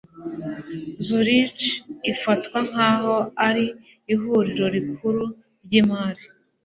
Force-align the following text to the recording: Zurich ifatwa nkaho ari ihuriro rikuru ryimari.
Zurich 1.05 1.63
ifatwa 2.11 2.57
nkaho 2.69 3.15
ari 3.47 3.65
ihuriro 4.13 4.65
rikuru 4.75 5.23
ryimari. 5.63 6.23